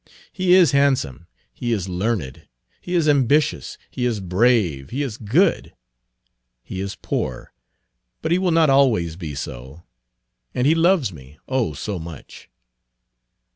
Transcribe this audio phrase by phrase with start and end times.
[0.33, 2.47] He is handsome, he is learned,
[2.81, 5.75] he is ambitious, he is brave, he is good;
[6.63, 7.53] he is poor,
[8.23, 9.83] but he will not always be so;
[10.55, 12.49] and he loves me, oh, so much!"